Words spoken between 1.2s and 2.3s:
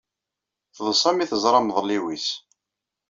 teẓra amḍelliw-is.